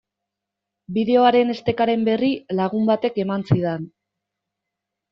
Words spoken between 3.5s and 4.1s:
zidan.